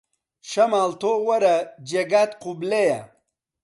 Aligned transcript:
شەماڵ 0.49 0.91
تۆ 1.01 1.11
وەرە 1.27 1.55
جێگات 1.89 2.31
قوبلەیە 2.41 2.99